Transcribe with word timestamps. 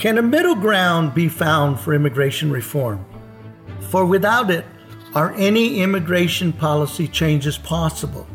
Can 0.00 0.16
a 0.16 0.22
middle 0.22 0.54
ground 0.54 1.12
be 1.12 1.28
found 1.28 1.78
for 1.78 1.92
immigration 1.92 2.50
reform? 2.50 3.04
For 3.90 4.06
without 4.06 4.50
it, 4.50 4.64
are 5.14 5.34
any 5.34 5.82
immigration 5.82 6.54
policy 6.54 7.06
changes 7.06 7.58
possible? 7.58 8.26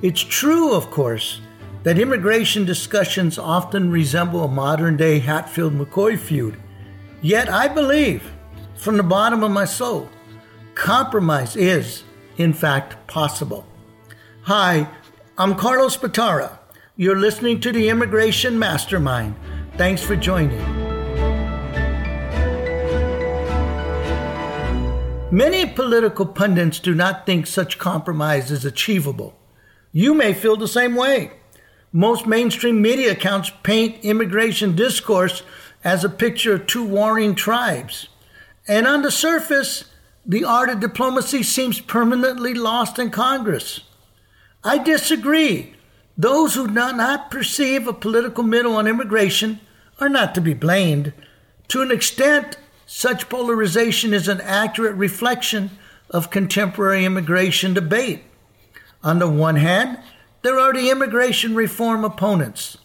It's 0.00 0.20
true, 0.20 0.72
of 0.72 0.92
course, 0.92 1.40
that 1.82 1.98
immigration 1.98 2.64
discussions 2.64 3.36
often 3.36 3.90
resemble 3.90 4.44
a 4.44 4.48
modern 4.48 4.96
day 4.96 5.18
Hatfield 5.18 5.72
McCoy 5.72 6.16
feud. 6.16 6.56
Yet 7.20 7.48
I 7.48 7.66
believe, 7.66 8.30
from 8.76 8.96
the 8.96 9.02
bottom 9.02 9.42
of 9.42 9.50
my 9.50 9.64
soul, 9.64 10.08
compromise 10.76 11.56
is, 11.56 12.04
in 12.36 12.52
fact, 12.52 13.08
possible. 13.08 13.66
Hi, 14.42 14.88
I'm 15.36 15.56
Carlos 15.56 15.96
Batara. 15.96 16.58
You're 16.94 17.18
listening 17.18 17.58
to 17.62 17.72
the 17.72 17.88
Immigration 17.88 18.56
Mastermind. 18.56 19.34
Thanks 19.76 20.00
for 20.00 20.14
joining. 20.14 20.81
Many 25.32 25.64
political 25.64 26.26
pundits 26.26 26.78
do 26.78 26.94
not 26.94 27.24
think 27.24 27.46
such 27.46 27.78
compromise 27.78 28.50
is 28.50 28.66
achievable. 28.66 29.34
You 29.90 30.12
may 30.12 30.34
feel 30.34 30.58
the 30.58 30.68
same 30.68 30.94
way. 30.94 31.32
Most 31.90 32.26
mainstream 32.26 32.82
media 32.82 33.12
accounts 33.12 33.50
paint 33.62 34.04
immigration 34.04 34.76
discourse 34.76 35.42
as 35.82 36.04
a 36.04 36.10
picture 36.10 36.56
of 36.56 36.66
two 36.66 36.84
warring 36.84 37.34
tribes. 37.34 38.08
And 38.68 38.86
on 38.86 39.00
the 39.00 39.10
surface, 39.10 39.86
the 40.26 40.44
art 40.44 40.68
of 40.68 40.80
diplomacy 40.80 41.42
seems 41.42 41.80
permanently 41.80 42.52
lost 42.52 42.98
in 42.98 43.10
Congress. 43.10 43.80
I 44.62 44.76
disagree. 44.76 45.74
Those 46.14 46.56
who 46.56 46.66
do 46.66 46.74
not 46.74 47.30
perceive 47.30 47.88
a 47.88 47.94
political 47.94 48.44
middle 48.44 48.76
on 48.76 48.86
immigration 48.86 49.60
are 49.98 50.10
not 50.10 50.34
to 50.34 50.42
be 50.42 50.52
blamed. 50.52 51.14
To 51.68 51.80
an 51.80 51.90
extent, 51.90 52.58
such 52.94 53.30
polarization 53.30 54.12
is 54.12 54.28
an 54.28 54.42
accurate 54.42 54.94
reflection 54.96 55.70
of 56.10 56.28
contemporary 56.28 57.06
immigration 57.06 57.72
debate. 57.72 58.22
On 59.02 59.18
the 59.18 59.30
one 59.30 59.56
hand, 59.56 59.98
there 60.42 60.58
are 60.58 60.74
the 60.74 60.90
immigration 60.90 61.54
reform 61.54 62.04
opponents. 62.04 62.76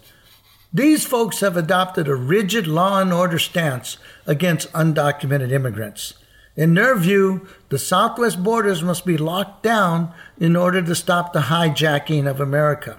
These 0.73 1.05
folks 1.05 1.41
have 1.41 1.57
adopted 1.57 2.07
a 2.07 2.15
rigid 2.15 2.67
law 2.67 3.01
and 3.01 3.11
order 3.11 3.37
stance 3.37 3.97
against 4.25 4.71
undocumented 4.71 5.51
immigrants. 5.51 6.13
In 6.55 6.73
their 6.73 6.95
view, 6.95 7.45
the 7.67 7.77
southwest 7.77 8.41
borders 8.41 8.81
must 8.81 9.05
be 9.05 9.17
locked 9.17 9.61
down 9.61 10.13
in 10.39 10.55
order 10.55 10.81
to 10.81 10.95
stop 10.95 11.33
the 11.33 11.41
hijacking 11.41 12.29
of 12.29 12.39
America. 12.39 12.97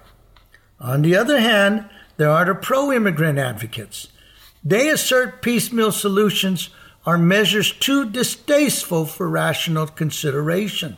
On 0.78 1.00
the 1.00 1.16
other 1.16 1.40
hand, 1.40 1.88
there 2.18 2.30
are 2.30 2.44
the 2.44 2.54
pro 2.54 2.92
immigrant 2.92 3.38
advocates. 3.38 4.08
They 4.62 4.90
assert 4.90 5.40
piecemeal 5.40 5.92
solutions 5.92 6.68
are 7.08 7.16
measures 7.16 7.72
too 7.72 8.04
distasteful 8.10 9.06
for 9.06 9.26
rational 9.30 9.86
consideration. 9.86 10.94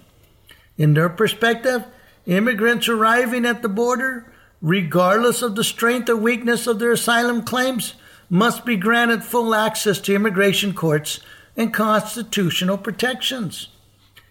In 0.77 0.95
their 0.95 1.09
perspective, 1.09 1.85
immigrants 2.27 2.89
arriving 2.89 3.47
at 3.47 3.63
the 3.63 3.69
border, 3.69 4.33
regardless 4.61 5.41
of 5.41 5.55
the 5.55 5.63
strength 5.63 6.09
or 6.09 6.17
weakness 6.17 6.67
of 6.67 6.81
their 6.81 6.91
asylum 6.91 7.45
claims, 7.45 7.95
must 8.29 8.67
be 8.67 8.75
granted 8.75 9.23
full 9.23 9.55
access 9.55 10.01
to 10.01 10.13
immigration 10.13 10.75
courts 10.75 11.21
and 11.57 11.73
constitutional 11.73 12.77
protections. 12.77 13.69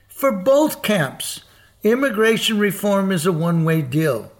For 0.10 0.34
both 0.34 0.82
camps, 0.82 1.44
immigration 1.82 2.60
reform 2.60 3.10
is 3.10 3.26
a 3.26 3.32
one 3.32 3.64
way 3.64 3.82
deal. 3.84 4.34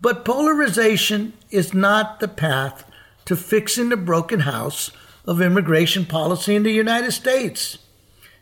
But 0.00 0.24
polarization 0.24 1.34
is 1.48 1.72
not 1.72 2.18
the 2.18 2.26
path 2.26 2.84
to 3.26 3.36
fixing 3.36 3.90
the 3.90 3.96
broken 3.96 4.40
house 4.40 4.90
of 5.24 5.40
immigration 5.40 6.04
policy 6.04 6.54
in 6.54 6.62
the 6.62 6.72
United 6.72 7.12
States. 7.12 7.78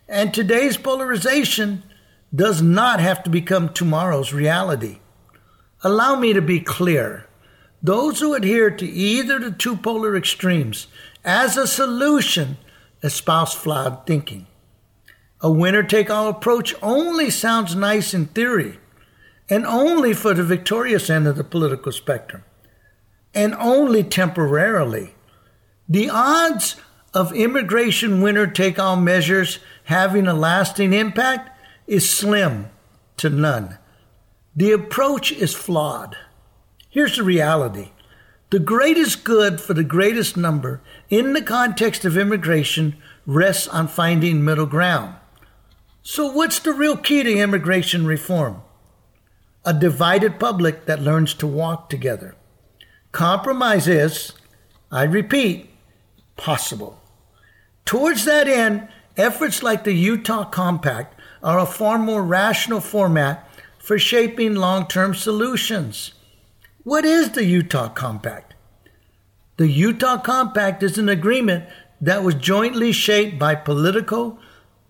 And 0.08 0.32
today's 0.32 0.76
polarization 0.76 1.82
does 2.34 2.62
not 2.62 3.00
have 3.00 3.22
to 3.24 3.30
become 3.30 3.68
tomorrow's 3.68 4.32
reality. 4.32 5.00
Allow 5.82 6.16
me 6.16 6.32
to 6.32 6.42
be 6.42 6.60
clear. 6.60 7.26
Those 7.82 8.20
who 8.20 8.34
adhere 8.34 8.70
to 8.70 8.86
either 8.86 9.38
the 9.38 9.50
two 9.50 9.76
polar 9.76 10.16
extremes 10.16 10.86
as 11.24 11.56
a 11.56 11.66
solution 11.66 12.58
espouse 13.02 13.54
flawed 13.54 14.06
thinking. 14.06 14.46
A 15.40 15.50
winner 15.50 15.82
take 15.82 16.10
all 16.10 16.28
approach 16.28 16.74
only 16.82 17.30
sounds 17.30 17.74
nice 17.74 18.12
in 18.12 18.26
theory, 18.26 18.78
and 19.48 19.64
only 19.64 20.12
for 20.12 20.34
the 20.34 20.44
victorious 20.44 21.08
end 21.08 21.26
of 21.26 21.36
the 21.36 21.44
political 21.44 21.92
spectrum, 21.92 22.44
and 23.34 23.54
only 23.54 24.04
temporarily. 24.04 25.14
The 25.90 26.08
odds 26.08 26.76
of 27.12 27.32
immigration 27.32 28.20
winner 28.22 28.46
take 28.46 28.78
all 28.78 28.94
measures 28.94 29.58
having 29.84 30.28
a 30.28 30.34
lasting 30.34 30.92
impact 30.92 31.50
is 31.88 32.08
slim 32.08 32.70
to 33.16 33.28
none. 33.28 33.76
The 34.54 34.70
approach 34.70 35.32
is 35.32 35.52
flawed. 35.52 36.16
Here's 36.88 37.16
the 37.16 37.24
reality 37.24 37.90
the 38.50 38.60
greatest 38.60 39.24
good 39.24 39.60
for 39.60 39.74
the 39.74 39.84
greatest 39.84 40.36
number 40.36 40.80
in 41.08 41.32
the 41.32 41.42
context 41.42 42.04
of 42.04 42.16
immigration 42.16 42.96
rests 43.26 43.66
on 43.66 43.88
finding 43.88 44.44
middle 44.44 44.66
ground. 44.66 45.16
So, 46.02 46.32
what's 46.32 46.60
the 46.60 46.72
real 46.72 46.96
key 46.96 47.24
to 47.24 47.32
immigration 47.32 48.06
reform? 48.06 48.62
A 49.64 49.74
divided 49.74 50.38
public 50.38 50.86
that 50.86 51.02
learns 51.02 51.34
to 51.34 51.46
walk 51.48 51.90
together. 51.90 52.36
Compromise 53.12 53.86
is, 53.86 54.32
I 54.90 55.02
repeat, 55.02 55.69
possible. 56.40 56.98
Towards 57.84 58.24
that 58.24 58.48
end, 58.48 58.88
efforts 59.16 59.62
like 59.62 59.84
the 59.84 59.92
Utah 59.92 60.44
Compact 60.44 61.14
are 61.42 61.58
a 61.58 61.66
far 61.66 61.98
more 61.98 62.22
rational 62.22 62.80
format 62.80 63.46
for 63.78 63.98
shaping 63.98 64.54
long 64.54 64.88
term 64.88 65.14
solutions. 65.14 66.12
What 66.82 67.04
is 67.04 67.32
the 67.32 67.44
Utah 67.44 67.88
Compact? 67.90 68.54
The 69.58 69.68
Utah 69.68 70.18
Compact 70.18 70.82
is 70.82 70.96
an 70.96 71.10
agreement 71.10 71.68
that 72.00 72.24
was 72.24 72.34
jointly 72.34 72.92
shaped 72.92 73.38
by 73.38 73.54
political, 73.54 74.38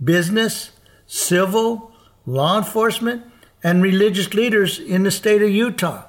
business, 0.02 0.70
civil, 1.08 1.92
law 2.24 2.58
enforcement, 2.58 3.24
and 3.64 3.82
religious 3.82 4.32
leaders 4.34 4.78
in 4.78 5.02
the 5.02 5.10
state 5.10 5.42
of 5.42 5.50
Utah. 5.50 6.04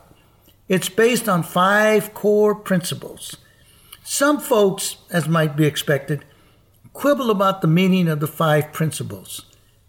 It's 0.68 0.90
based 0.90 1.28
on 1.28 1.42
five 1.42 2.14
core 2.14 2.54
principles. 2.54 3.38
Some 4.04 4.40
folks, 4.40 4.98
as 5.10 5.28
might 5.28 5.56
be 5.56 5.66
expected, 5.66 6.26
quibble 6.94 7.30
about 7.30 7.62
the 7.62 7.68
meaning 7.68 8.08
of 8.08 8.20
the 8.20 8.28
five 8.28 8.74
principles. 8.74 9.46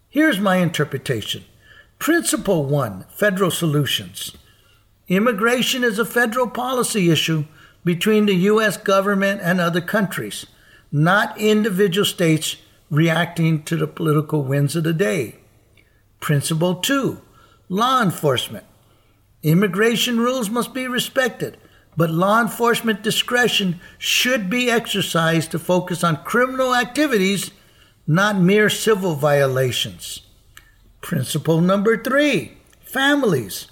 Here's 0.09 0.39
my 0.39 0.57
interpretation 0.57 1.45
Principle 1.99 2.65
one 2.65 3.05
Federal 3.09 3.49
Solutions. 3.49 4.35
Immigration 5.07 5.83
is 5.83 5.99
a 5.99 6.05
federal 6.05 6.49
policy 6.49 7.09
issue 7.09 7.45
between 7.83 8.25
the 8.25 8.35
U.S. 8.35 8.77
government 8.77 9.41
and 9.43 9.59
other 9.59 9.81
countries, 9.81 10.45
not 10.91 11.37
individual 11.37 12.05
states 12.05 12.57
reacting 12.89 13.63
to 13.63 13.75
the 13.75 13.87
political 13.87 14.43
winds 14.43 14.75
of 14.75 14.83
the 14.83 14.93
day. 14.93 15.35
Principle 16.19 16.75
two 16.75 17.21
law 17.67 18.01
enforcement. 18.01 18.65
Immigration 19.41 20.19
rules 20.19 20.49
must 20.49 20.73
be 20.73 20.87
respected, 20.87 21.57
but 21.95 22.09
law 22.09 22.41
enforcement 22.41 23.03
discretion 23.03 23.79
should 23.97 24.49
be 24.49 24.69
exercised 24.69 25.51
to 25.51 25.59
focus 25.59 26.03
on 26.03 26.23
criminal 26.23 26.75
activities, 26.75 27.51
not 28.07 28.37
mere 28.37 28.69
civil 28.69 29.15
violations. 29.15 30.21
Principle 31.01 31.61
number 31.61 32.01
three 32.01 32.57
families. 32.81 33.67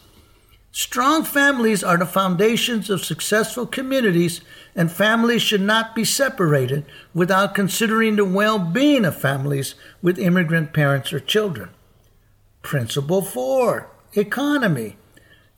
Strong 0.71 1.25
families 1.25 1.83
are 1.83 1.97
the 1.97 2.05
foundations 2.05 2.89
of 2.89 3.03
successful 3.03 3.65
communities, 3.65 4.39
and 4.73 4.89
families 4.89 5.41
should 5.41 5.61
not 5.61 5.93
be 5.93 6.05
separated 6.05 6.85
without 7.13 7.53
considering 7.53 8.15
the 8.15 8.23
well 8.23 8.57
being 8.57 9.03
of 9.03 9.19
families 9.19 9.75
with 10.01 10.17
immigrant 10.17 10.71
parents 10.71 11.11
or 11.11 11.19
children. 11.19 11.69
Principle 12.61 13.21
4 13.21 13.89
Economy. 14.13 14.95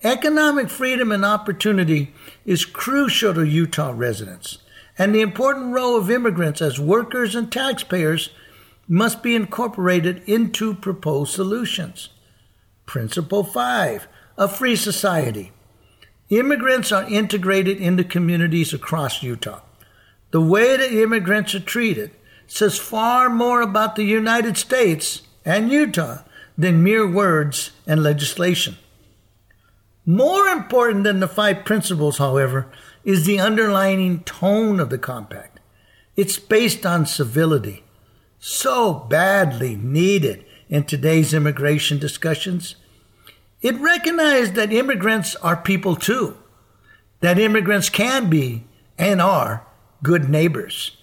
Economic 0.03 0.69
freedom 0.69 1.11
and 1.11 1.23
opportunity 1.23 2.13
is 2.45 2.65
crucial 2.65 3.33
to 3.33 3.43
Utah 3.43 3.93
residents, 3.95 4.57
and 4.97 5.15
the 5.15 5.21
important 5.21 5.73
role 5.73 5.95
of 5.95 6.11
immigrants 6.11 6.61
as 6.61 6.79
workers 6.79 7.35
and 7.35 7.51
taxpayers 7.51 8.29
must 8.87 9.23
be 9.23 9.33
incorporated 9.33 10.21
into 10.25 10.73
proposed 10.73 11.33
solutions. 11.33 12.09
Principle 12.85 13.43
5 13.43 14.07
a 14.37 14.47
free 14.47 14.75
society. 14.75 15.51
Immigrants 16.29 16.91
are 16.91 17.07
integrated 17.09 17.77
into 17.77 18.03
communities 18.03 18.73
across 18.73 19.21
Utah. 19.21 19.61
The 20.31 20.41
way 20.41 20.75
that 20.75 20.91
immigrants 20.91 21.53
are 21.53 21.59
treated 21.59 22.11
says 22.47 22.79
far 22.79 23.29
more 23.29 23.61
about 23.61 23.95
the 23.95 24.03
United 24.03 24.57
States 24.57 25.21
and 25.45 25.71
Utah 25.71 26.23
than 26.57 26.83
mere 26.83 27.07
words 27.07 27.71
and 27.85 28.01
legislation. 28.01 28.77
More 30.05 30.47
important 30.47 31.05
than 31.05 31.21
the 31.21 31.27
five 31.27 31.63
principles, 31.63 32.17
however, 32.17 32.69
is 33.05 33.25
the 33.25 33.39
underlying 33.39 34.23
tone 34.23 34.79
of 34.79 34.89
the 34.89 34.97
compact. 34.97 35.59
It's 36.15 36.37
based 36.37 36.85
on 36.85 37.05
civility, 37.05 37.83
so 38.37 38.93
badly 38.93 39.75
needed 39.75 40.45
in 40.69 40.83
today's 40.83 41.33
immigration 41.33 41.99
discussions. 41.99 42.75
It 43.61 43.79
recognized 43.79 44.55
that 44.55 44.73
immigrants 44.73 45.35
are 45.37 45.55
people 45.55 45.95
too, 45.95 46.37
that 47.21 47.39
immigrants 47.39 47.89
can 47.89 48.29
be 48.29 48.65
and 48.97 49.21
are 49.21 49.65
good 50.03 50.29
neighbors. 50.29 50.97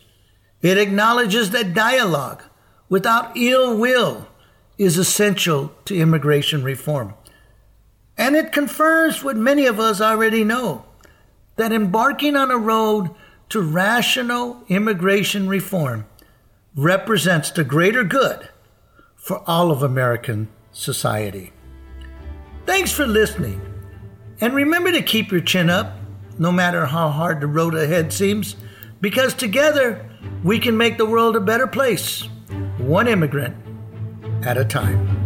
It 0.61 0.77
acknowledges 0.77 1.51
that 1.51 1.73
dialogue 1.73 2.43
without 2.91 3.35
ill 3.35 3.79
will 3.79 4.29
is 4.77 4.99
essential 4.99 5.73
to 5.87 5.97
immigration 5.97 6.63
reform. 6.63 7.15
And 8.17 8.37
it 8.37 8.53
confirms 8.53 9.25
what 9.25 9.37
many 9.37 9.67
of 9.67 9.81
us 9.81 10.01
already 10.01 10.45
know 10.45 10.85
that 11.57 11.73
embarking 11.73 12.37
on 12.37 12.51
a 12.51 12.59
road 12.59 13.11
to 13.51 13.61
rational 13.61 14.63
immigration 14.69 15.49
reform 15.49 16.07
represents 16.75 17.51
the 17.51 17.65
greater 17.65 18.05
good 18.05 18.49
for 19.17 19.43
all 19.47 19.71
of 19.71 19.83
American 19.83 20.49
society. 20.73 21.53
Thanks 22.65 22.93
for 22.93 23.07
listening. 23.07 23.61
And 24.41 24.55
remember 24.55 24.93
to 24.93 25.03
keep 25.03 25.31
your 25.31 25.41
chin 25.41 25.69
up, 25.69 25.97
no 26.39 26.51
matter 26.53 26.87
how 26.87 27.11
hard 27.11 27.41
the 27.41 27.47
road 27.47 27.75
ahead 27.75 28.13
seems, 28.13 28.57
because 29.01 29.35
together 29.35 30.09
we 30.43 30.59
can 30.59 30.77
make 30.77 30.97
the 30.97 31.07
world 31.07 31.37
a 31.37 31.41
better 31.41 31.67
place, 31.67 32.23
one 32.79 33.09
immigrant 33.09 33.57
at 34.43 34.57
a 34.57 34.65
time. 34.65 35.20